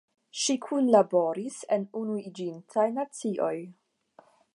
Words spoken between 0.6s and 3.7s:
kunlaboris en Unuiĝintaj Nacioj.